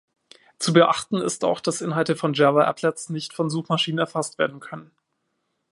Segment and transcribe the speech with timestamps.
[0.57, 4.89] Zu beachten ist auch, dass Inhalte von Java-Applets nicht von Suchmaschinen erfasst werden können.